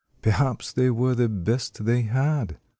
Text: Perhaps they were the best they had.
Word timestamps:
Perhaps 0.23 0.73
they 0.73 0.89
were 0.89 1.13
the 1.13 1.29
best 1.29 1.85
they 1.85 2.01
had. 2.01 2.57